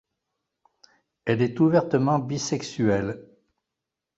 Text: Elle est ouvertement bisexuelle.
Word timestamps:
Elle 1.25 1.43
est 1.43 1.59
ouvertement 1.59 2.17
bisexuelle. 2.17 3.21